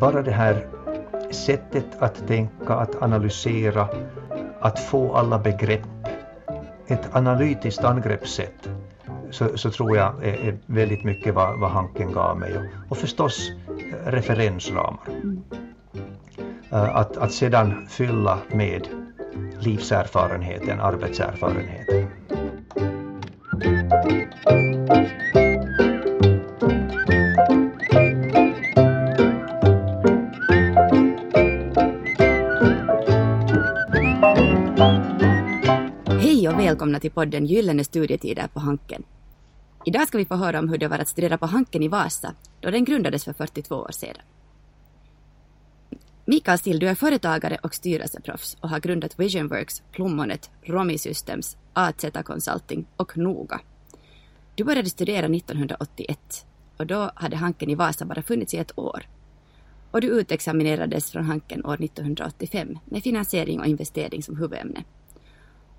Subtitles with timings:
[0.00, 0.66] bara det här
[1.30, 3.88] sättet att tänka, att analysera,
[4.60, 5.86] att få alla begrepp,
[6.86, 8.70] ett analytiskt angreppssätt,
[9.30, 12.56] så, så tror jag är, är, väldigt mycket vad, vad Hanken gav mig.
[12.56, 15.08] Och, och förstås eh, referensramar.
[15.08, 15.42] Mm.
[16.70, 18.88] Att, att sedan fylla med
[19.60, 22.09] livserfarenheten, arbetserfarenheten.
[37.10, 39.02] Till podden Gyllene studietider på Hanken.
[39.84, 42.34] Idag ska vi få höra om hur det var att studera på Hanken i Vasa,
[42.60, 44.22] då den grundades för 42 år sedan.
[46.24, 52.04] Mikael Still, du är företagare och styrelseproffs och har grundat Visionworks, Plommonet, Romi Systems, AZ
[52.24, 53.60] Consulting och Noga.
[54.54, 56.46] Du började studera 1981
[56.76, 59.06] och då hade Hanken i Vasa bara funnits i ett år.
[59.90, 64.84] Och du utexaminerades från Hanken år 1985 med finansiering och investering som huvudämne.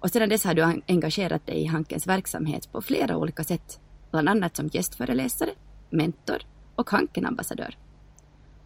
[0.02, 3.80] Och sedan dess har du engagerat dig i Hankens verksamhet på flera olika sätt,
[4.12, 5.50] bland annat som gästföreläsare,
[5.90, 6.38] mentor
[6.76, 7.78] och Hanken-ambassadör.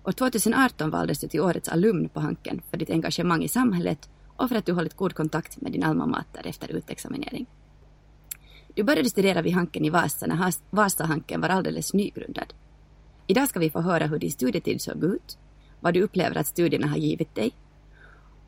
[0.04, 4.50] År 2018 valdes du till årets alumn på Hanken för ditt engagemang i samhället och
[4.50, 7.46] för att du hållit god kontakt med din alma mater efter utexaminering.
[8.74, 12.54] Du började studera vid Hanken i Vasa när Vasa-Hanken var alldeles nygrundad.
[13.28, 15.38] Idag ska vi få höra hur din studietid såg ut,
[15.80, 17.52] vad du upplever att studierna har givit dig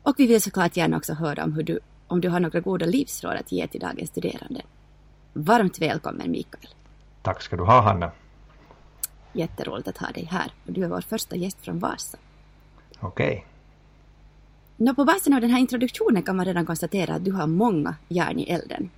[0.02, 2.86] och vi vill såklart gärna också höra om hur du om du har några goda
[2.86, 4.62] livsråd att ge till dagens studerande.
[5.32, 6.68] Varmt välkommen Mikael.
[7.22, 8.10] Tack ska du ha Hanna.
[9.32, 12.18] Jätteroligt att ha dig här och du är vår första gäst från Vasa.
[13.00, 13.44] Okej.
[14.78, 14.94] Okay.
[14.94, 18.38] på basen av den här introduktionen kan man redan konstatera att du har många järn
[18.38, 18.90] i elden.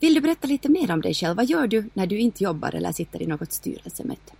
[0.00, 1.36] Vill du berätta lite mer om dig själv?
[1.36, 4.32] Vad gör du när du inte jobbar eller sitter i något styrelsemöte?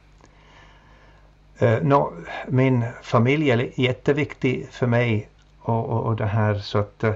[1.62, 2.12] Uh, no,
[2.48, 7.13] min familj är jätteviktig för mig och, och, och det här så att uh,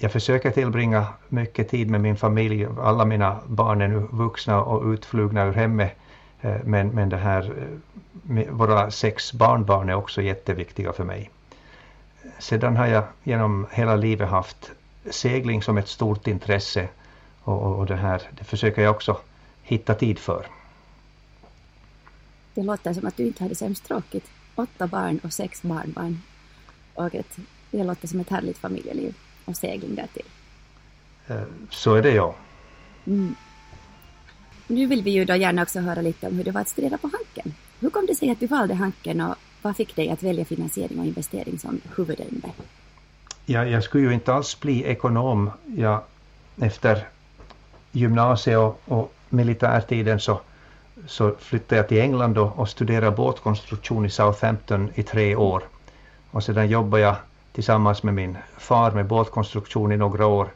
[0.00, 2.66] jag försöker tillbringa mycket tid med min familj.
[2.80, 5.96] Alla mina barn är nu vuxna och utflugna ur hemmet.
[6.40, 7.52] Eh, men, men det här,
[8.28, 11.30] eh, våra sex barnbarn är också jätteviktiga för mig.
[12.38, 14.70] Sedan har jag genom hela livet haft
[15.10, 16.88] segling som ett stort intresse
[17.42, 19.16] och, och det här det försöker jag också
[19.62, 20.46] hitta tid för.
[22.54, 24.30] Det låter som att du inte hade sämst tråkigt.
[24.54, 26.22] Åtta barn och sex barnbarn.
[26.94, 27.36] Och ett,
[27.70, 29.14] det låter som ett härligt familjeliv
[29.48, 30.26] och segling därtill.
[31.26, 32.34] Eh, så är det ja.
[33.06, 33.34] Mm.
[34.66, 36.98] Nu vill vi ju då gärna också höra lite om hur det var att studera
[36.98, 37.54] på Hanken.
[37.80, 40.98] Hur kom det sig att du valde Hanken och vad fick dig att välja finansiering
[40.98, 42.52] och investering som huvudämne?
[43.46, 45.50] Ja, jag skulle ju inte alls bli ekonom.
[45.76, 46.02] Jag,
[46.60, 47.06] efter
[47.92, 50.40] gymnasiet och, och militärtiden så,
[51.06, 55.62] så flyttade jag till England och, och studerade båtkonstruktion i Southampton i tre år.
[56.30, 57.16] Och sedan jobbade jag
[57.52, 60.48] tillsammans med min far med båtkonstruktion i några år.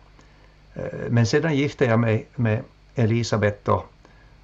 [0.75, 2.63] Eh, men sedan gifte jag mig med
[2.95, 3.87] Elisabeth och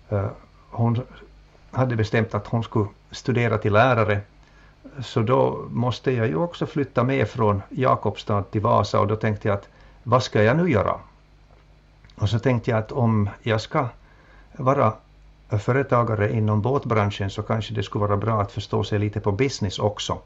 [0.09, 0.27] eh,
[0.71, 1.01] hon
[1.71, 4.21] hade bestämt att hon skulle studera till lärare.
[5.01, 9.49] Så då måste jag ju också flytta med från Jakobstad till Vasa och då tänkte
[9.49, 9.69] jag att
[10.03, 10.95] vad ska jag nu göra?
[12.15, 13.89] Och så tänkte jag att om jag ska
[14.53, 14.93] vara
[15.49, 19.79] företagare inom båtbranschen så kanske det skulle vara bra att förstå sig lite på business
[19.79, 20.19] också.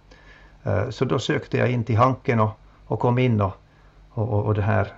[0.64, 2.50] Eh, så då sökte jag in till Hanken och,
[2.86, 3.52] och kom in och,
[4.10, 4.92] och, och det här.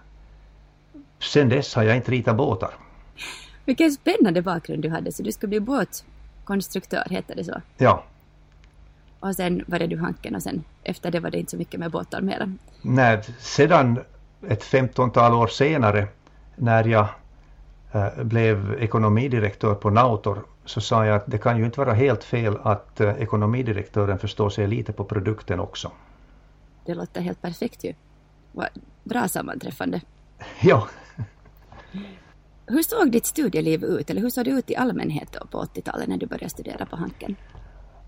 [1.19, 2.71] Sen dess har jag inte ritat båtar.
[3.65, 7.61] Vilken spännande bakgrund du hade, så du skulle bli båtkonstruktör, heter det så?
[7.77, 8.05] Ja.
[9.21, 11.91] Och sen började du Hanken och sen efter det var det inte så mycket med
[11.91, 12.53] båtar mera?
[12.83, 13.99] Nej, sedan
[14.49, 16.07] ett femtontal år senare
[16.57, 17.07] när jag
[17.93, 22.25] äh, blev ekonomidirektör på Nautor så sa jag att det kan ju inte vara helt
[22.25, 25.93] fel att eh, ekonomidirektören förstår sig lite på produkten också.
[26.85, 27.95] Det låter helt perfekt ju.
[29.05, 30.01] Bra sammanträffande.
[30.61, 30.89] Ja.
[32.67, 36.09] Hur såg ditt studieliv ut, eller hur såg det ut i allmänhet då på 80-talet
[36.09, 37.37] när du började studera på Hanken?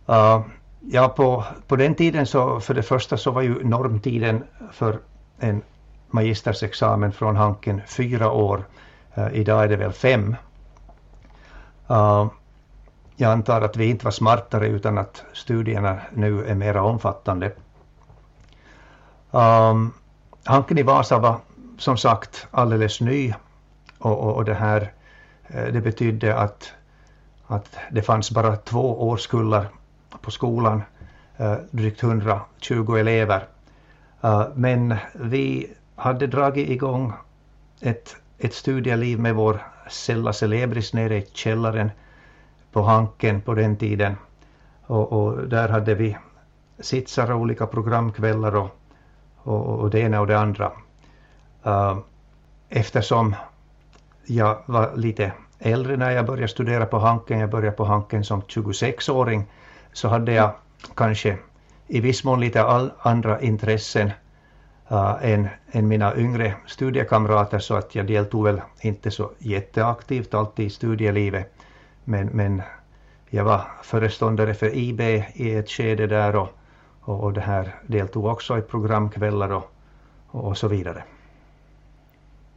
[0.09, 0.47] Uh,
[0.81, 4.99] ja, på, på den tiden så för det första så var ju normtiden för
[5.39, 5.63] en
[6.11, 8.65] magistersexamen från Hanken fyra år.
[9.19, 10.37] Uh, idag är det väl fem.
[11.91, 12.27] Uh,
[13.17, 17.53] jag antar att vi inte var smartare utan att studierna nu är mera omfattande.
[19.31, 19.93] Um,
[20.45, 21.37] Hanken i Vasa var
[21.79, 23.35] som sagt alldeles ny
[23.99, 24.93] och, och, och det här
[25.47, 26.73] eh, det betydde att,
[27.47, 29.69] att det fanns bara två årskullar
[30.21, 30.83] på skolan,
[31.37, 33.45] eh, drygt 120 elever.
[34.25, 37.13] Uh, men vi hade dragit igång
[37.81, 41.91] ett, ett studieliv med vår Cella Celebris nere i källaren
[42.77, 44.17] på Hanken på den tiden.
[44.87, 46.17] Och, och där hade vi
[46.79, 48.71] sitsar och olika programkvällar och,
[49.37, 50.73] och, och det ena och det andra.
[51.67, 51.99] Uh,
[52.69, 53.35] eftersom
[54.27, 58.43] jag var lite äldre när jag började studera på Hanken, jag började på Hanken som
[58.43, 59.45] 26-åring,
[59.93, 60.51] så hade jag
[60.95, 61.39] kanske
[61.87, 64.11] i viss mån lite all, andra intressen
[64.93, 70.67] uh, än, än mina yngre studiekamrater så att jag deltog väl inte så jätteaktivt alltid
[70.67, 71.53] i studielivet.
[72.09, 72.63] Men, men
[73.31, 75.01] jag var föreståndare för IB
[75.35, 76.49] i ett skede där och,
[77.01, 79.75] och, och det här deltog också i programkvällar och,
[80.27, 81.05] och så vidare.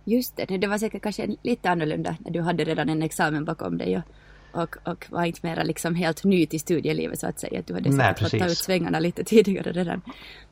[0.04, 3.78] Just det, det var säkert kanske lite annorlunda när du hade redan en examen bakom
[3.78, 7.62] dig och, och, och var inte mera liksom helt ny till studielivet så att säga.
[7.66, 10.02] Du hade Nej, fått ta ut svängarna lite tidigare redan.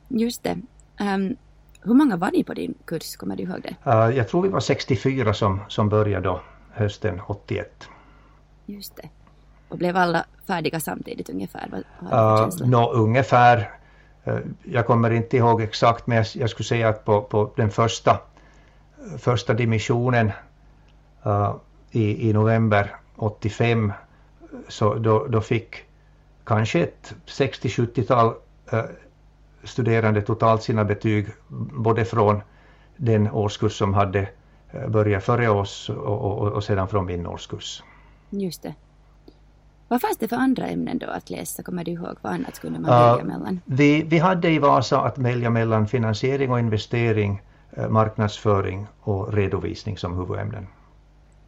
[0.08, 0.58] Just det.
[1.00, 1.36] Ehm,
[1.82, 3.90] hur många var ni på din kurs, kommer du ihåg det?
[3.90, 6.40] Uh, jag tror vi var 64 som, som började då
[6.70, 7.88] hösten 81.
[8.68, 9.08] Just det.
[9.68, 11.68] Och blev alla färdiga samtidigt ungefär?
[11.70, 11.82] Vad
[12.12, 12.66] Uh, känsla?
[12.66, 13.70] nå, ungefär.
[14.26, 17.70] Uh, jag kommer inte ihåg exakt men jag, jag skulle säga att på, på den
[17.70, 18.20] första,
[19.18, 20.32] första dimensionen
[21.26, 21.56] uh,
[21.90, 23.92] i, i november 85
[24.68, 25.76] så då, då fick
[26.44, 28.34] kanske ett 60-70-tal
[28.72, 28.82] uh,
[29.64, 31.26] studerande totalt sina betyg
[31.72, 32.40] både från
[32.96, 34.28] den årskurs som hade
[34.88, 37.82] börjat före oss och, och, och sedan från min årskurs.
[38.30, 38.74] Just det.
[39.88, 41.62] Vad fanns det för andra ämnen då att läsa?
[41.62, 42.16] Kommer du ihåg?
[42.22, 43.10] Vad annat kunde man Ja.
[43.16, 43.60] välja mellan?
[43.64, 49.98] Vi, vi hade i Vasa att välja mellan finansiering och investering, eh, marknadsföring och redovisning
[49.98, 50.66] som huvudämnen.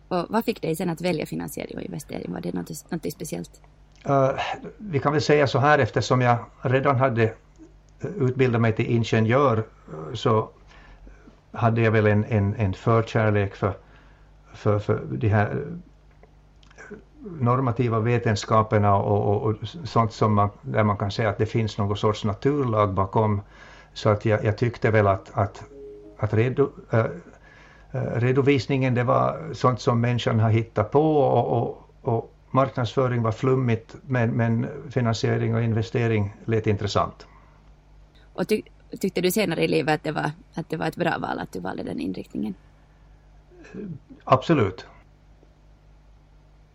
[0.09, 2.32] Och vad fick dig sen att välja finansiering och investering?
[2.32, 3.61] Var det något, något speciellt?
[4.05, 4.31] Eh,
[4.79, 9.65] vi kan väl säga så här eftersom jag redan hade eh, utbildat mig till ingenjör
[10.15, 10.49] så
[11.53, 13.73] hade jag väl en, en, en förkärlek för,
[14.55, 15.67] för, för de här
[17.40, 21.78] normativa vetenskaperna och, och, och sånt som man, där man kan säga att det finns
[21.78, 23.40] någon sorts naturlag bakom.
[23.93, 25.64] Så att jag, jag tyckte väl att, att,
[26.19, 27.05] att redo, äh,
[28.14, 33.96] redovisningen det var sånt som människan har hittat på och, och, och marknadsföring var flummigt
[34.02, 37.26] men, men finansiering och investering lät intressant.
[38.34, 38.62] Och ty,
[39.00, 41.52] tyckte du senare i livet att det, var, att det var ett bra val att
[41.52, 42.55] du valde den inriktningen?
[44.25, 44.87] Absolut.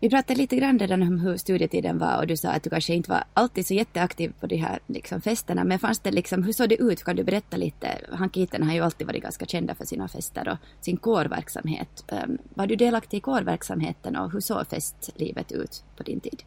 [0.06, 2.94] Vi pratade lite grann redan om hur studietiden var och du sa att du kanske
[2.94, 5.64] inte var alltid så jätteaktiv på de här liksom, festerna.
[5.64, 7.04] Men fanns det liksom, hur såg det ut?
[7.04, 7.88] Kan du berätta lite?
[8.12, 12.04] Hankiten har ju alltid varit ganska kända för sina fester och sin kårverksamhet.
[12.12, 16.42] Um, var du delaktig i kårverksamheten och hur såg festlivet ut på din tid?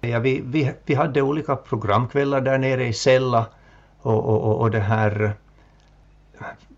[0.00, 3.46] Ja, vi, vi, vi hade olika programkvällar där nere i Sella
[4.00, 5.34] och, och, och, och det här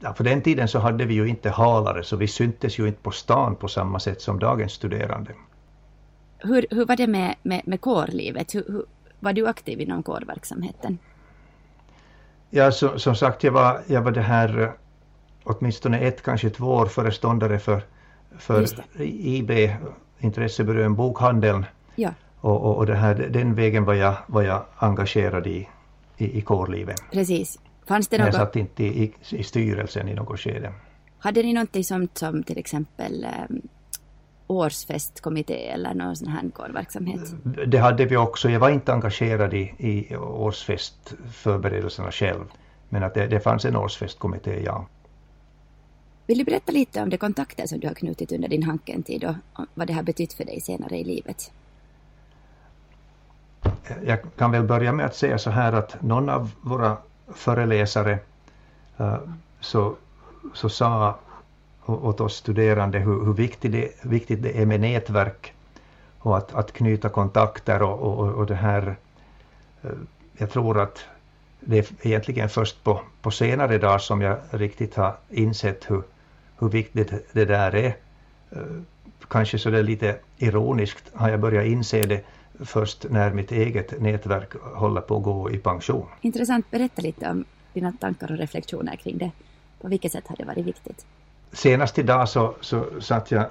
[0.00, 3.02] ja, på den tiden så hade vi ju inte halare så vi syntes ju inte
[3.02, 5.30] på stan på samma sätt som dagens studerande.
[6.38, 8.54] Hur, hur var det med, med, med kårlivet?
[8.54, 8.84] Hur, hur,
[9.20, 10.98] var du aktiv inom kårverksamheten?
[12.50, 14.70] Ja, så, som sagt, jag var, jag var det här eh,
[15.44, 17.82] åtminstone ett, kanske två år föreståndare för,
[18.38, 18.66] för
[19.02, 19.50] IB,
[20.18, 21.64] intressebyrån Bokhandeln.
[21.94, 22.10] Ja,
[22.40, 25.68] Och, och, och det här, den vägen var jag, var jag engagerad i,
[26.16, 27.02] i, i kårlivet.
[27.12, 27.58] precis.
[27.86, 30.72] Fanns det Men jag något, satt inte i, i, styrelsen i något skede.
[31.18, 33.62] hade ni någonting som, som till exempel um,
[34.46, 37.20] årsfestkommitté eller någon sån här kårverksamhet?
[37.66, 38.50] Det hade vi också.
[38.50, 42.44] Jag var inte engagerad i, i årsfestförberedelserna själv.
[42.88, 44.86] Men att det, det fanns en årsfestkommitté, ja.
[46.26, 49.64] Vill du berätta lite om de kontakter som du har knutit under din Hanken-tid och
[49.74, 51.52] vad det har betytt för dig senare i livet?
[54.04, 56.96] Jag kan väl börja med att säga så här att någon av våra
[57.34, 58.18] föreläsare
[58.98, 59.16] eh,
[59.60, 59.94] så,
[60.54, 61.18] så sa
[61.86, 65.52] åt oss studerande hur, hur viktigt, det, viktigt det är med nätverk
[66.18, 68.96] och att, att knyta kontakter och, och, och det här.
[69.82, 69.90] Eh,
[70.38, 71.04] jag tror att
[71.60, 76.02] det är egentligen först på, på senare dagar som jag riktigt har insett hur,
[76.58, 77.96] hur viktigt det där är.
[78.50, 78.58] Eh,
[79.28, 82.24] kanske så det är lite ironiskt har jag börjat inse det
[82.60, 86.06] först när mitt eget nätverk håller på att gå i pension.
[86.20, 89.30] Intressant, berätta lite om dina tankar och reflektioner kring det.
[89.80, 91.06] På vilket sätt har det varit viktigt?
[91.52, 93.44] Senast idag så, så satt jag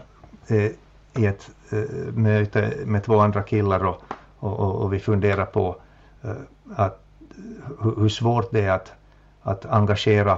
[0.48, 0.72] eh,
[1.18, 4.02] i ett eh, möte med två andra killar och,
[4.40, 5.76] och, och, vi funderade på
[6.22, 6.32] eh,
[6.76, 7.04] att,
[7.82, 8.94] hur, hur svårt det är att,
[9.42, 10.32] att engagera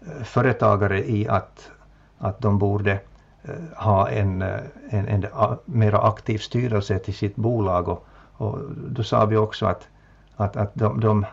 [0.00, 1.70] eh, företagare i att,
[2.18, 3.00] att de borde
[3.42, 5.26] Eh, ha en, eh, en, en
[5.64, 7.88] mera aktiv styrelse till sitt bolag.
[7.88, 9.88] Och, och då sa vi också att,
[10.36, 11.26] att, att de, de,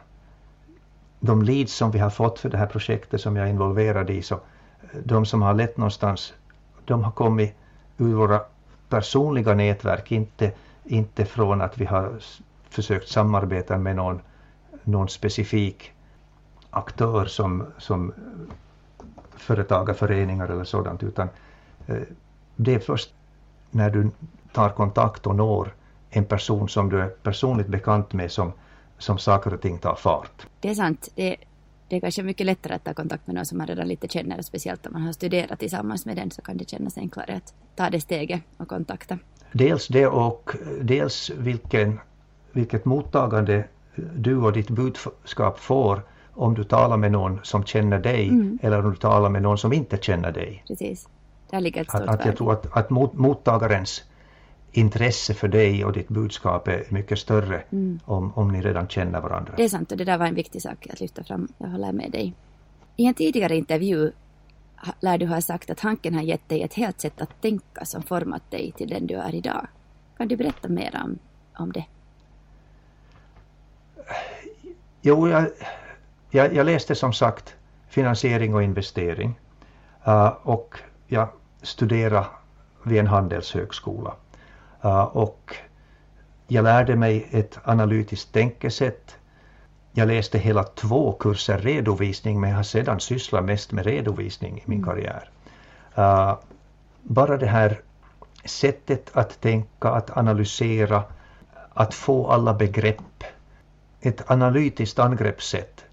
[1.19, 4.21] de leads som vi har fått för det här projektet som jag är involverad i
[4.21, 6.33] så eh, de som har lett någonstans
[6.85, 7.55] de har kommit
[7.97, 8.41] ur våra
[8.89, 10.51] personliga nätverk inte,
[10.83, 12.11] inte från att vi har
[12.69, 14.21] försökt samarbeta med någon,
[14.83, 15.91] någon specifik
[16.69, 18.13] aktör som, som
[19.35, 21.29] företagarföreningar eller sådant utan
[22.55, 23.13] det är först
[23.71, 24.11] när du
[24.53, 25.73] tar kontakt och når
[26.09, 28.53] en person som du är personligt bekant med som,
[28.97, 30.47] som saker och ting tar fart.
[30.59, 31.09] Det är sant.
[31.15, 31.35] Det,
[31.87, 34.41] det är kanske mycket lättare att ta kontakt med någon som man redan lite känner,
[34.41, 37.89] speciellt om man har studerat tillsammans med den så kan det kännas enklare att ta
[37.89, 39.17] det steget och kontakta.
[39.51, 40.51] Dels det och
[40.81, 41.99] dels vilken,
[42.51, 46.01] vilket mottagande du och ditt budskap får
[46.33, 48.59] om du talar med någon som känner dig mm.
[48.61, 50.63] eller om du talar med någon som inte känner dig.
[50.67, 51.07] Precis.
[51.55, 54.03] Där ligger ett stort att, att Jag tror att, att mot, mottagarens
[54.71, 57.99] intresse för dig och ditt budskap är mycket större mm.
[58.05, 59.53] om, om ni redan känner varandra.
[59.57, 61.47] Det är sant och det där var en viktig sak att lyfta fram.
[61.57, 62.33] Jag håller med dig.
[62.95, 64.11] I en tidigare intervju
[64.99, 68.03] lär du ha sagt att Hanken har gett dig ett helt sätt att tänka som
[68.03, 69.67] format dig till den du är idag.
[70.17, 71.17] Kan du berätta mer om,
[71.57, 71.85] om det?
[75.01, 75.47] Jo, jag,
[76.29, 77.55] jag, jag läste som sagt
[77.89, 79.39] finansiering och investering
[80.07, 80.75] uh, och
[81.07, 81.29] jag
[81.65, 82.25] studerade
[82.83, 84.13] vid en handelshögskola.
[84.85, 85.55] Uh, och
[86.47, 89.15] jag lärde mig ett analytiskt tänkesätt.
[89.91, 94.63] Jag läste hela två kurser redovisning men jag har sedan sysslat mest med redovisning i
[94.65, 94.89] min mm.
[94.89, 95.29] karriär.
[95.97, 96.35] Uh,
[97.01, 97.81] bara det här
[98.45, 101.03] sättet att tänka, att analysera,
[101.73, 103.23] att få alla begrepp,
[104.01, 105.85] ett analytiskt angreppssätt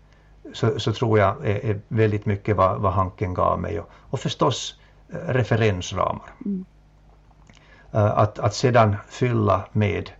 [0.52, 4.20] så, så tror jag är, är, väldigt mycket vad, vad Hanken gav mig och, och
[4.20, 4.81] förstås eh,
[5.12, 6.34] referensramar.
[6.44, 6.64] Mm.
[7.94, 10.10] Uh, att, att sedan fylla med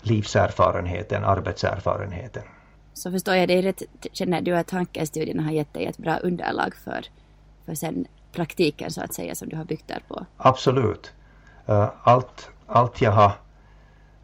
[0.00, 2.42] livserfarenheten, arbetserfarenheten.
[2.94, 6.74] Så förstår jag dig rätt, känner du att Hankenstudierna har gett dig ett bra underlag
[6.74, 7.04] för,
[7.66, 10.26] för sen praktiken så att säga som du har byggt där på?
[10.36, 11.12] Absolut.
[11.68, 13.32] Uh, allt, allt jag har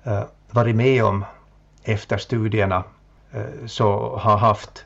[0.07, 1.25] uh, varit med om
[1.83, 2.85] efter studierna
[3.67, 4.85] så har haft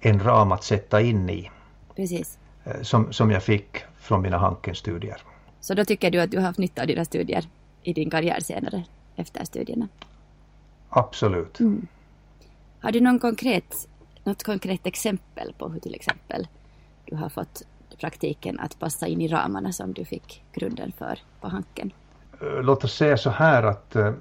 [0.00, 1.50] en ram att sätta in i.
[1.96, 2.38] Precis.
[2.64, 5.22] Eh, som, som jag fick från mina Hanken-studier.
[5.60, 7.48] Så då tycker du att du har haft nytta av dina studier
[7.82, 8.84] i din karriär senare,
[9.16, 9.88] efter studierna?
[10.88, 11.60] Absolut.
[11.60, 11.86] Mm.
[12.80, 13.88] Har du någon konkret,
[14.24, 16.48] något konkret exempel på hur till exempel
[17.04, 17.62] du har fått
[17.98, 21.92] praktiken att passa in i ramarna som du fick grunden för på Hanken?
[22.40, 24.12] Eh, låt oss säga så här att uh,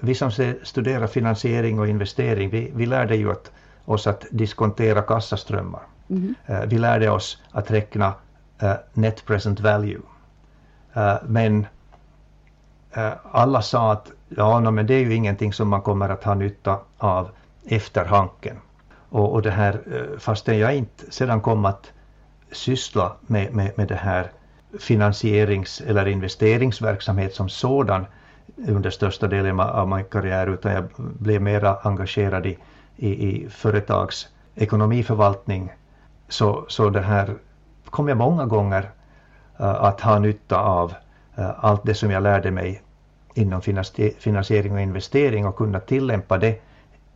[0.00, 0.30] vi som
[0.62, 3.52] studerar finansiering och investering, vi, vi lärde ju att
[3.84, 5.82] oss att diskontera kassaströmmar.
[6.12, 6.68] Mm.
[6.68, 8.14] Vi lärde oss att räkna
[8.58, 10.00] eh, net present value.
[10.94, 11.66] Eh, men
[13.32, 16.34] alla sa att ja, no, men det är ju ingenting som man kommer att ha
[16.34, 17.28] nytta av
[17.64, 18.56] efter Hanken.
[19.08, 19.80] Och, och det här,
[20.18, 21.92] fastän jag inte sedan kom att
[22.52, 24.30] syssla med, med, med det här
[24.80, 28.06] finansierings eller investeringsverksamhet som sådan
[28.68, 32.58] under största delen av min karriär utan jag blev mera engagerad i
[32.96, 35.72] i, i företags ekonomiförvaltning
[36.32, 37.34] så, så det här
[37.84, 38.90] kom jag många gånger
[39.60, 40.94] uh, att ha nytta av
[41.38, 42.82] uh, allt det som jag lärde mig
[43.34, 43.62] inom
[44.18, 46.60] finansiering och investering och kunna tillämpa det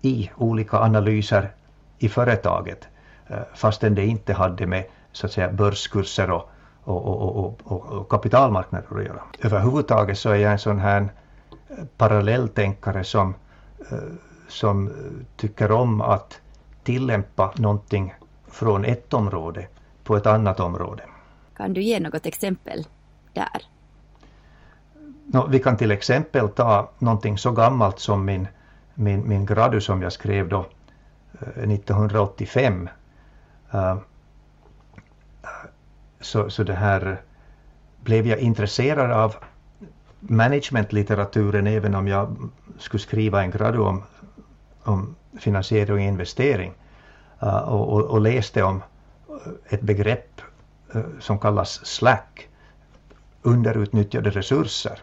[0.02, 1.50] i olika analyser
[1.98, 2.88] i företaget
[3.30, 6.48] uh, fastän det inte hade med så att säga börskurser och,
[6.84, 9.22] och, och, och, och kapitalmarknader att göra.
[9.40, 11.08] Överhuvudtaget så är jag en sån här
[11.96, 13.34] parallelltänkare som
[14.48, 14.92] som
[15.36, 16.40] tycker om att
[16.84, 18.14] tillämpa någonting
[18.48, 19.66] från ett område
[20.04, 21.02] på ett annat område.
[21.56, 22.86] Kan du ge något exempel
[23.32, 23.62] där?
[25.26, 28.48] No, vi kan till exempel ta någonting så gammalt som min,
[28.94, 30.66] min, min gradu som jag skrev då
[31.40, 32.88] 1985.
[33.74, 33.96] Uh, eh,
[36.20, 37.20] så, så det här
[38.00, 39.34] blev jag intresserad av
[40.20, 44.02] managementlitteraturen även om jag skulle skriva en gradu om
[44.86, 46.72] om finansiering och investering
[47.40, 48.82] Eh, och, och, och, läste om
[49.28, 50.40] eh, ett begrepp
[50.94, 52.20] eh, som kallas SLAC,
[53.42, 54.98] underutnyttjade resurser.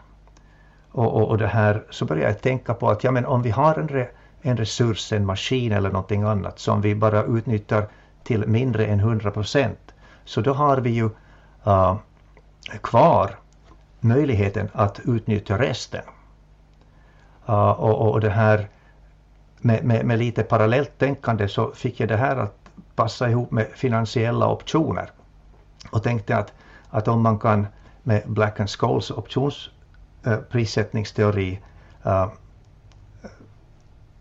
[0.90, 3.50] Och, och, och, det här, så började jag tänka på att ja, men om vi
[3.50, 4.08] har en, re,
[4.42, 7.88] en resurs, en maskin eller någonting annat som vi bara utnyttjar
[8.22, 11.10] till mindre än 100 procent, så då har vi ju
[11.66, 11.96] uh,
[12.80, 13.38] kvar
[14.00, 16.02] möjligheten att utnyttja resten.
[17.48, 18.68] Uh, och, och det här
[19.64, 22.54] med, med, med lite parallellt tänkande så fick jag det här att
[22.94, 25.10] passa ihop med finansiella optioner.
[25.90, 26.52] Och tänkte att,
[26.90, 27.66] att om man kan
[28.02, 31.60] med Black and Scholes optionsprissättningsteori
[32.04, 32.28] eh, äh, eh,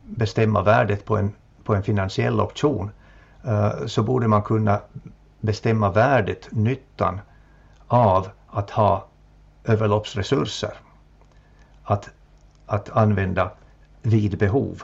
[0.04, 1.34] bestämma värdet på en,
[1.64, 2.92] på en finansiell option
[3.44, 4.80] äh, så borde man kunna
[5.40, 7.22] bestämma värdet, nyttan
[7.88, 9.08] av att ha
[9.64, 10.74] överloppsresurser.
[11.84, 12.10] Att,
[12.66, 13.52] att använda
[14.02, 14.84] vid behov.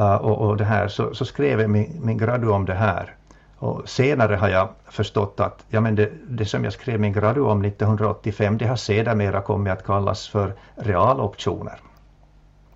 [0.00, 3.14] Uh, och, och, det här, så, så skrev jag min, min gradu om det här.
[3.58, 7.40] Och senare har jag förstått att ja, men det, det som jag skrev min gradu
[7.40, 11.80] om 1985 det har sedermera kommit att kallas för realoptioner.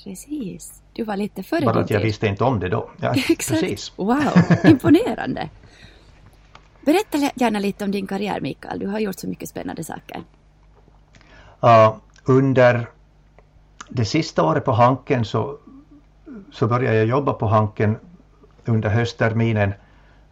[0.05, 0.83] Precis.
[0.93, 2.07] Du var lite före Bara att jag tid.
[2.07, 2.91] visste inte om det då.
[3.01, 3.61] Ja, Exakt.
[3.61, 3.93] Precis.
[3.97, 4.33] Wow,
[4.65, 5.49] imponerande.
[6.85, 8.79] Berätta gärna lite om din karriär Mikael.
[8.79, 10.23] Du har gjort så mycket spännande saker.
[11.65, 12.87] Uh, under
[13.89, 15.59] det sista året på Hanken så,
[16.53, 17.97] så började jag jobba på Hanken
[18.65, 19.73] under höstterminen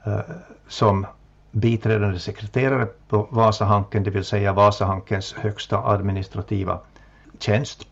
[0.05, 0.21] eh,
[0.69, 1.07] som
[1.51, 6.81] biträdande sekreterare på Vasahanken, det vill säga Vasahankens högsta administrativa
[7.39, 7.87] tjänst.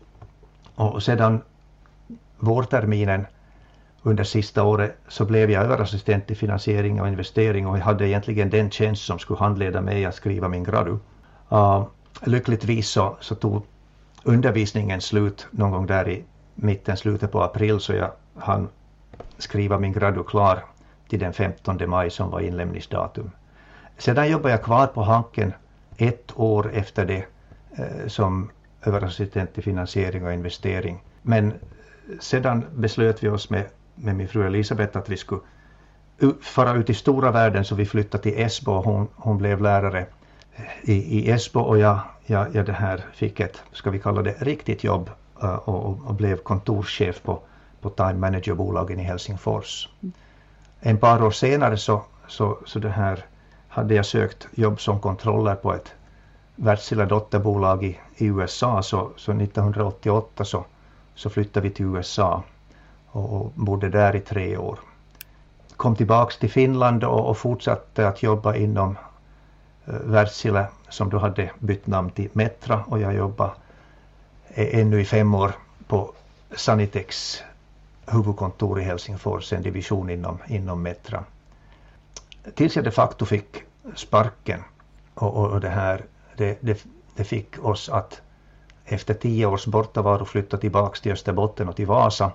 [0.75, 1.41] Och sedan
[2.39, 3.25] vårterminen
[4.03, 8.49] under sista året så blev jag överassistent i finansiering och investering och jag hade egentligen
[8.49, 10.97] den tjänst som skulle handleda mig att skriva min gradu.
[11.51, 11.83] Uh,
[12.25, 13.63] lyckligtvis så, så tog
[14.23, 16.23] undervisningen slut någon gång där i
[16.61, 18.69] mitten, slutet på april så jag hann
[19.37, 20.63] skriva min gradu klar
[21.09, 23.31] till den 15 maj som var inlämningsdatum.
[23.97, 25.53] Sedan jobbade jag kvar på Hanken
[25.97, 27.25] ett år efter det
[27.77, 28.49] eh, som
[28.83, 31.03] överassistent i finansiering och investering.
[31.21, 31.53] Men
[32.19, 33.65] sedan beslöt vi oss med,
[33.95, 35.41] med min fru Elisabeth att vi skulle
[36.41, 38.71] fara ut i stora världen så vi flyttade till Esbo.
[38.71, 40.05] Hon, hon blev lärare
[40.55, 44.21] eh, i, i Esbo och jag, jag, jag det här fick ett, ska vi kalla
[44.21, 45.09] det, riktigt jobb
[45.43, 47.39] Eh, och, och, blev kontorschef på,
[47.81, 49.89] på Time Manager-bolagen i Helsingfors.
[50.01, 50.13] Mm.
[50.79, 53.25] En par år senare så, så, så det här
[53.67, 55.91] hade jag sökt jobb som kontroller på ett
[56.55, 60.65] världsliga dotterbolag i, i USA så, så 1988 så,
[61.15, 62.43] så flyttade vi till USA
[63.07, 64.79] och, och bodde där i tre år.
[65.77, 68.97] Kom tillbaks till Finland och, och fortsatte att jobba inom
[69.85, 73.51] eh, Wärtsilä som då hade bytt namn till Metra och jag jobbade
[74.55, 75.51] ännu i fem år
[75.87, 76.13] på
[76.55, 77.43] Sanitex
[78.05, 81.23] huvudkontor i Helsingfors, en division inom, inom Metra.
[82.55, 83.63] Tills jag de facto fick
[83.95, 84.63] sparken
[85.13, 86.05] och, och, och det här,
[86.37, 88.21] det, det, det, fick oss att
[88.85, 92.31] efter tio års bortavaro flytta tillbaka till Österbotten och till Vasa.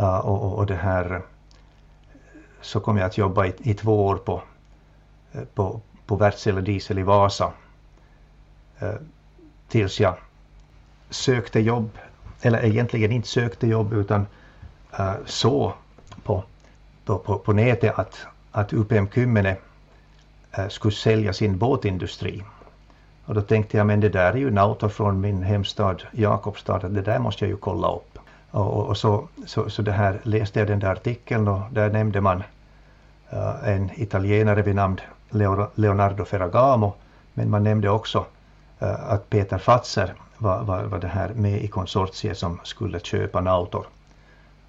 [0.00, 1.22] Uh, och, och, det här
[2.60, 4.42] så kom jag att jobba i, i två år på,
[5.32, 7.52] eh, på, på Wärtsilä Diesel i Vasa.
[8.82, 8.94] Uh,
[9.68, 10.16] tills jag
[11.10, 11.90] sökte jobb,
[12.42, 14.26] eller egentligen inte sökte jobb utan
[15.00, 15.72] uh, såg
[16.22, 16.44] på,
[17.04, 19.56] på, på, på nätet att, att UPM Kymmene
[20.58, 22.42] uh, skulle sälja sin båtindustri.
[23.24, 26.94] Och då tänkte jag, men det där är ju Nauta från min hemstad Jakobstad, att
[26.94, 28.18] det där måste jag ju kolla upp.
[28.50, 31.90] Och, och, och så, så, så det här läste jag den där artikeln och där
[31.90, 32.42] nämnde man
[33.32, 35.00] uh, en italienare vid namn
[35.74, 36.94] Leonardo Ferragamo,
[37.34, 38.18] men man nämnde också
[38.82, 43.40] uh, att Peter Fatser var, var, var det här med i konsortiet som skulle köpa
[43.40, 43.86] Nautor.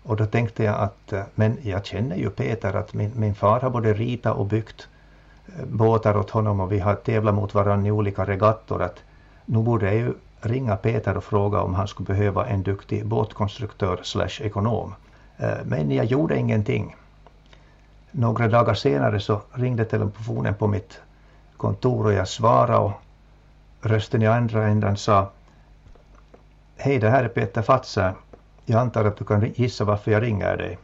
[0.04, 3.60] Och då tänkte jag att, eh, men jag känner ju Peter att min, min far
[3.60, 4.88] har både ritat och byggt
[5.48, 9.04] eh, båtar åt honom och vi har tävlat mot varandra i olika regattor att
[9.46, 14.00] nu borde jag ju ringa Peter och fråga om han skulle behöva en duktig båtkonstruktör
[14.04, 14.96] slash ekonom.
[15.38, 16.96] Eh, men jag gjorde ingenting.
[18.12, 21.02] Några dagar senare så ringde telefonen på mitt
[21.58, 22.92] kontor och jag svarade och
[23.82, 25.30] rösten i andra änden sa
[26.82, 28.14] Hej, det här är Peter Fatser.
[28.66, 30.78] Jag antar att du kan gissa varför jag ringer dig.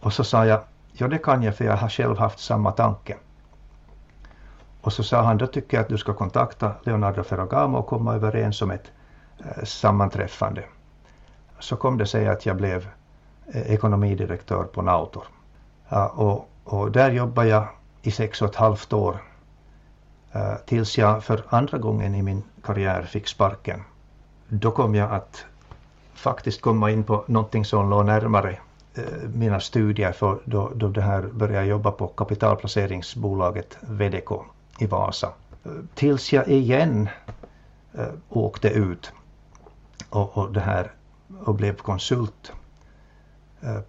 [0.00, 0.60] Och så sa jag
[0.92, 3.16] Ja, det kan jag för jag har själv haft samma tanke.
[4.80, 8.14] Och så sa han, då tycker jag att du ska kontakta Leonardo Ferragamo och komma
[8.14, 8.92] överens om ett
[9.38, 10.64] eh, sammanträffande.
[11.58, 12.88] Så kom det sig att jag blev
[13.46, 15.24] eh, ekonomidirektör på Nautor.
[15.88, 17.68] Ja, och, och, där jobbade jag
[18.02, 19.22] i sex och ett halvt år
[20.32, 23.82] eh, tills jag för andra gången i min karriär fick sparken.
[24.48, 25.44] Då kom jag att
[26.14, 28.58] faktiskt komma in på någonting som låg närmare
[28.94, 34.30] eh, mina studier för då, då det här började jag jobba på kapitalplaceringsbolaget VDK
[34.78, 35.32] i Vasa.
[35.64, 37.08] Eh, tills jag igen
[37.94, 39.12] eh, åkte ut
[40.10, 40.92] och, och, det här,
[41.44, 42.52] och blev konsult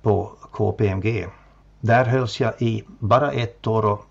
[0.01, 1.27] på KPMG.
[1.79, 4.05] Där hölls jag i bara ett år och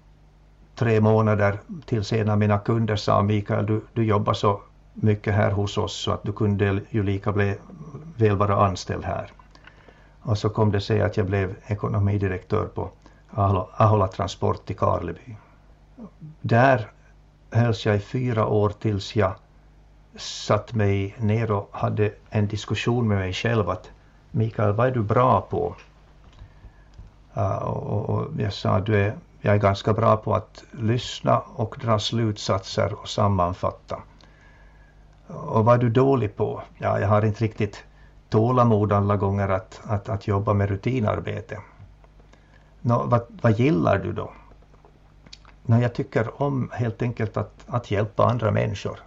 [0.74, 4.60] tre månader tills en av mina kunder sa Mikael du, du jobbar så
[5.00, 7.56] mycket här hos oss så att du kunde ju lika bli,
[8.16, 9.32] väl vara anställd här.
[10.22, 12.90] Och så kom det sig att jag blev ekonomidirektör på
[13.30, 15.36] Ahola, Ahola Transport i Karleby.
[16.40, 16.90] Där
[17.50, 19.34] hölls jag i fyra år tills jag
[20.16, 23.90] satt mig ner och hade en diskussion med mig själv att
[24.30, 25.76] Mikael, vad är du bra på?
[27.36, 31.76] Uh, och, och, jag sa, du är, jag är ganska bra på att lyssna och
[31.80, 34.02] dra slutsatser och sammanfatta.
[35.28, 36.62] Och vad är du dålig på?
[36.78, 37.84] Ja, jag har inte riktigt
[38.28, 41.58] tålamod alla gånger att, att, att jobba med rutinarbete.
[42.80, 44.32] Nå, vad, vad gillar du då?
[45.62, 49.00] Nå, jag tycker om helt enkelt att, att hjälpa andra människor.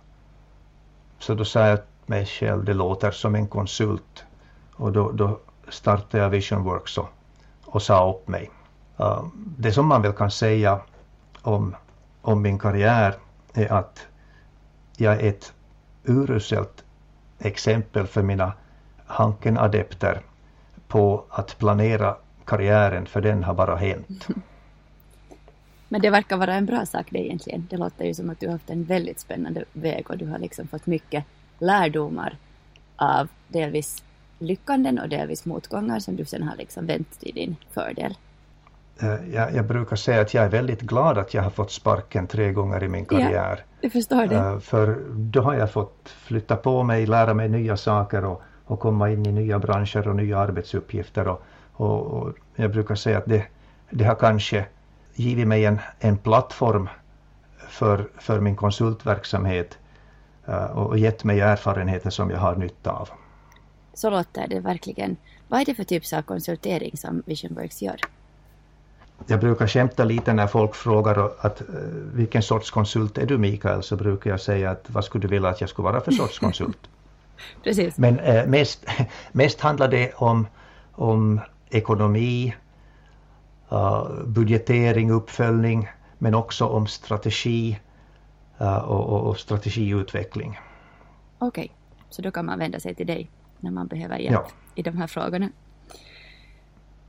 [1.19, 4.23] Så då sa jag till mig själv, det låter som en konsult.
[4.75, 7.09] Och då, då startade jag Visionworks och,
[7.65, 8.51] och sa upp mig.
[8.99, 10.79] Uh, det som man väl kan säga
[11.41, 11.75] om,
[12.21, 13.15] om min karriär
[13.53, 14.07] är att
[14.97, 15.53] jag är ett
[16.03, 16.83] uruselt
[17.39, 18.53] exempel för mina
[19.05, 20.21] Hanken-adepter
[20.87, 24.27] på att planera karriären, för den har bara hänt.
[25.89, 27.67] Men det verkar vara en bra sak det egentligen.
[27.69, 30.39] Det låter ju som att du har haft en väldigt spännande väg och du har
[30.39, 31.25] liksom fått mycket
[31.59, 32.37] lärdomar
[32.95, 34.03] av delvis
[34.39, 38.15] lyckanden och delvis motgångar som du sen har liksom vänt till din fördel.
[39.01, 42.27] Eh, jag, jag, brukar säga att jag är väldigt glad att jag har fått sparken
[42.27, 43.63] tre gånger i min karriär.
[43.65, 44.35] Ja, jag förstår det.
[44.35, 48.79] Uh, för då har jag fått flytta på mig, lära mig nya saker och, och
[48.79, 51.27] komma in i nya branscher och nya arbetsuppgifter.
[51.27, 51.41] Och,
[51.73, 53.45] och, och jag brukar säga att det,
[53.89, 54.65] det har kanske
[55.13, 56.89] givit mig en, en plattform
[57.67, 59.77] för, för min konsultverksamhet
[60.49, 63.09] uh, och gett mig erfarenheter som jag har nytta av.
[63.93, 65.17] Så låter det verkligen.
[65.47, 67.99] Vad är det för typ av konsultering som Visionworks gör?
[69.27, 71.67] Jag brukar skämta lite när folk frågar att, uh,
[72.13, 75.49] vilken sorts konsult är du Mikael, så brukar jag säga att vad skulle du vilja
[75.49, 76.89] att jag skulle vara för sorts konsult?
[77.63, 77.97] Precis.
[77.97, 78.85] Men uh, mest,
[79.31, 80.47] mest handlar det om,
[80.91, 82.55] om ekonomi,
[83.71, 87.79] uh, budgetering, uppföljning, men också om strategi
[88.61, 90.59] uh, och, och, och, strategiutveckling.
[91.39, 91.75] Okej, okay.
[92.09, 93.29] så då kan man vända sig till dig
[93.59, 94.47] när man behöver hjälp ja.
[94.75, 95.49] i de här frågorna.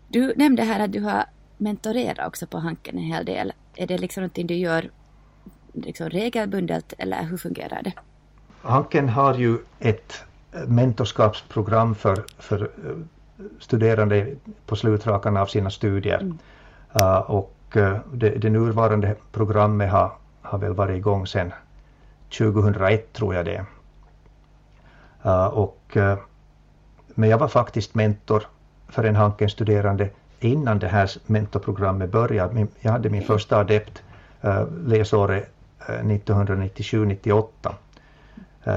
[0.09, 1.25] Du nämnde här att du har
[1.61, 3.53] mentorerat också på Hanken en hel del.
[3.75, 4.91] Är det liksom någonting du gör
[5.73, 7.93] liksom regelbundet eller hur fungerar det?
[8.63, 10.25] Hanken har ju ett
[10.67, 12.95] mentorskapsprogram för, för eh,
[13.59, 14.35] studerande
[14.67, 16.21] på slutrakan av sina studier.
[16.21, 16.39] Mm.
[17.03, 21.53] Uh, och uh, det, det nuvarande programmet har, har väl varit igång sedan
[22.39, 23.65] 2001 tror jag det
[25.27, 25.97] uh, och,
[27.15, 28.43] Men jag var faktiskt mentor
[28.89, 32.67] för en Hanken-studerande innan det här mentorprogrammet började.
[32.81, 34.03] Jag hade min första adept
[34.85, 35.51] läsåret
[35.87, 37.47] 1997-98.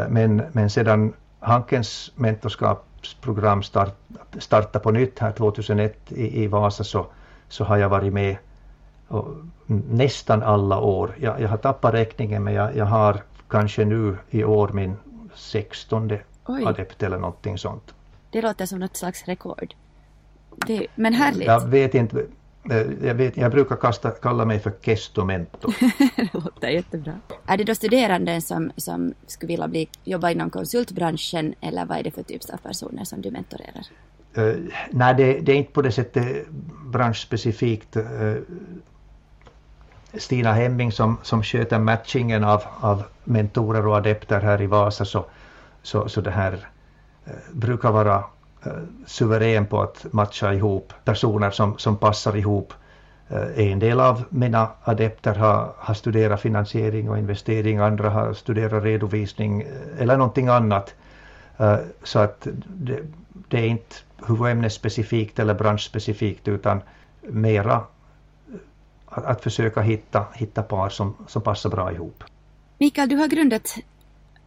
[0.10, 2.86] Men, men sedan Hankens mentorskap
[3.22, 3.96] program start,
[4.40, 7.06] starta på nytt här 2001 i, i Vasa så,
[7.50, 8.38] så har jag varit med
[9.08, 9.28] och,
[9.90, 11.16] nästan alla år.
[11.20, 14.96] Jag, jag har tappat räkningen men jag, jag har kanske nu i år min
[15.36, 17.94] sextonde adept eller någonting sånt.
[18.30, 19.74] Det låter som något slags rekord.
[20.68, 21.48] Det, men härligt.
[21.48, 22.26] Jag vet inte
[22.70, 25.72] Eh, jag, vet, jag brukar kasta, kalla mig för kestomento.
[26.16, 27.14] det låter jättebra.
[27.46, 32.04] Är det då studerande som, som skulle vilja bli, jobba inom konsultbranschen eller vad är
[32.04, 33.86] det för typ av personer som du mentorerar?
[34.38, 36.48] Uh, nej, det, det, är inte på det sättet
[36.86, 37.98] branschspecifikt.
[37.98, 38.36] Uh,
[40.14, 45.26] Stina Hemming som, som sköter matchingen av, av mentorer och adepter här i Vasa så,
[45.82, 48.24] så, så det här uh, brukar vara
[48.66, 48.72] Eh,
[49.06, 52.74] suverän på att matcha ihop personer som, som passar ihop.
[53.30, 58.84] Eh, en del av mina adepter har, har studerat finansiering och investering, andra har studerat
[58.84, 60.96] redovisning eh, eller någonting annat.
[62.04, 63.00] Så att det,
[63.48, 63.96] det är inte
[64.28, 66.82] huvudämnesspecifikt eller branschspecifikt utan
[67.22, 67.84] mera
[69.06, 72.24] att, att försöka hitta, hitta par som, som passar bra ihop.
[72.78, 73.78] Mikael, du har grundat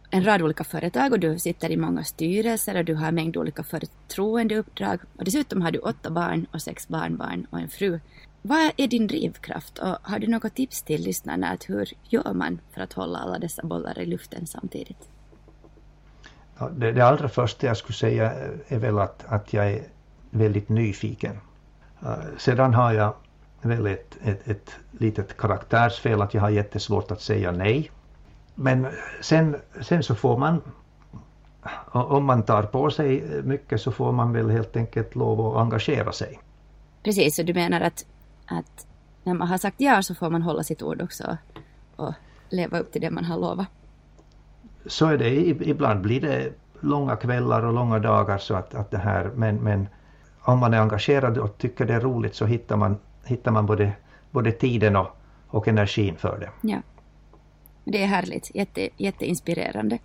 [0.09, 3.37] en rad olika företag och du sitter i många styrelser och du har en mängd
[3.37, 7.99] olika förtroendeuppdrag och dessutom har du åtta barn och sex barnbarn och en fru.
[8.41, 12.59] Vad är din drivkraft och har du något tips till lyssnarna att hur gör man
[12.73, 15.09] för att hålla alla dessa bollar i luften samtidigt?
[16.59, 18.31] Ja, det, det allra första jag skulle säga
[18.67, 19.83] är väl att, att jag är
[20.29, 21.39] väldigt nyfiken.
[22.03, 23.13] Uh, sedan har jag
[23.61, 27.91] väl ett, ett, ett litet karaktärsfel att jag har jättesvårt att säga nej
[28.59, 28.87] men
[29.21, 30.61] sen, sen så får man,
[31.91, 36.11] om man tar på sig mycket så får man väl helt enkelt lov att engagera
[36.11, 36.39] sig.
[37.03, 38.05] Precis, så du menar att,
[38.45, 38.87] att
[39.23, 41.37] när man har sagt ja så får man hålla sitt ord också
[41.95, 42.13] och
[42.49, 43.67] leva upp till det man har lovat?
[44.85, 45.35] Så är det.
[45.45, 49.87] Ibland blir det långa kvällar och långa dagar så att, att det här, men, men
[50.39, 53.91] om man är engagerad och tycker det är roligt så hittar man, hittar man både,
[54.31, 55.07] både tiden och,
[55.47, 56.49] och energin för det.
[56.61, 56.81] Ja.
[57.89, 59.99] Det är härligt, jätte, jätteinspirerande.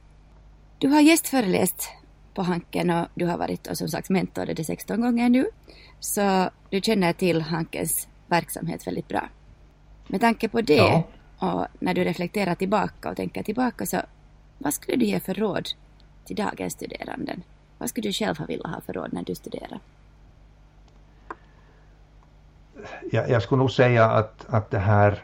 [0.78, 1.88] Du har gästföreläst
[2.34, 5.46] på Hanken och du har varit och som sagt mentor det 16 gånger nu.
[6.00, 9.28] Så du känner till Hankens verksamhet väldigt bra.
[10.06, 11.02] Med tanke på det ja.
[11.38, 14.02] och när du reflekterar tillbaka och tänker tillbaka så
[14.58, 15.68] vad skulle du ge för råd
[16.24, 17.42] till dagens studeranden?
[17.78, 19.80] Vad skulle du själv ha velat ha för råd när du studerar?
[23.12, 25.22] Jag, jag skulle nog säga att, att det här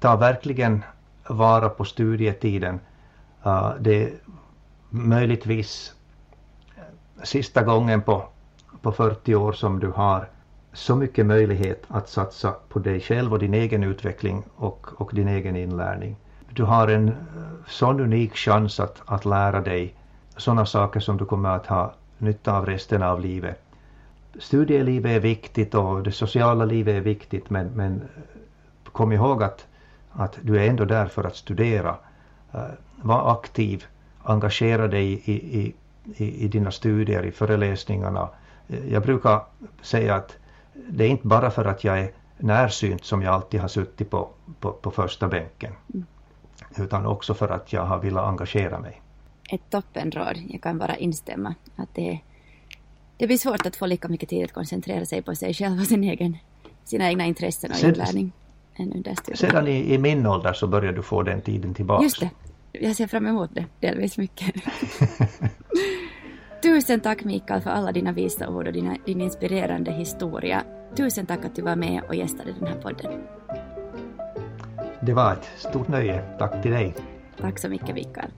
[0.00, 0.82] tar verkligen
[1.28, 2.80] vara på studietiden.
[3.46, 4.12] Uh, det är
[4.90, 5.94] möjligtvis
[6.76, 6.82] eh,
[7.22, 8.28] sista gången på,
[8.82, 10.28] på 40 år som du har
[10.72, 15.28] så mycket möjlighet att satsa på dig själv och din egen utveckling och, och din
[15.28, 16.16] egen inlärning.
[16.50, 17.14] Du har en eh,
[17.66, 19.94] sån unik chans att, att lära dig
[20.36, 23.62] sådana saker som du kommer att ha nytta av resten av livet.
[24.38, 28.02] Studielivet är viktigt och det sociala livet är viktigt men, men
[28.92, 29.66] kom ihåg att,
[30.12, 31.96] att du är ändå där för att studera.
[32.54, 32.60] Uh,
[33.02, 33.84] var aktiv,
[34.22, 35.74] engagera dig i, i,
[36.16, 38.28] i, i dina studier, i föreläsningarna.
[38.88, 39.42] Jag brukar
[39.82, 40.36] säga att
[40.88, 44.28] det är inte bara för att jag är närsynt som jag alltid har suttit på,
[44.60, 45.72] på, på första bänken.
[45.94, 46.06] Mm.
[46.76, 49.02] Utan också för att jag har velat engagera mig.
[49.50, 51.54] Ett toppenråd, jag kan bara instämma.
[51.76, 52.20] Att det,
[53.16, 55.86] det blir svårt att få lika mycket tid att koncentrera sig på sig själv och
[55.86, 56.36] sin egen,
[56.84, 58.32] sina egna intressen och inlärning.
[58.78, 62.02] Än under Sedan i, i, min ålder så börjar du få den tiden tillbaka.
[62.02, 62.30] Just det.
[62.72, 64.54] Jag ser fram emot det delvis mycket.
[66.62, 70.62] Tusen tack Mikael för alla dina visa ord och dina, din inspirerande historia.
[70.96, 73.12] Tusen tack att du var med och gästade den här podden.
[75.00, 76.22] Det var ett stort nöje.
[76.38, 76.94] Tack till dig.
[77.40, 78.30] Tack så mycket Mikael.